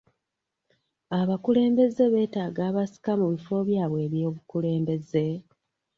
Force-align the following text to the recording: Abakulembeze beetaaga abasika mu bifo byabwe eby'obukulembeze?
Abakulembeze 1.19 2.03
beetaaga 2.13 2.61
abasika 2.69 3.11
mu 3.19 3.27
bifo 3.33 3.55
byabwe 3.67 3.99
eby'obukulembeze? 4.07 5.25